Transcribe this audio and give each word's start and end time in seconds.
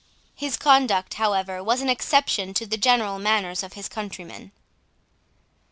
His 0.33 0.57
conduct, 0.57 1.13
however, 1.21 1.63
was 1.63 1.79
an 1.83 1.87
exception 1.87 2.55
to 2.55 2.65
the 2.65 2.75
general 2.75 3.19
manners 3.19 3.61
of 3.61 3.73
his 3.73 3.87
countrymen. 3.87 4.51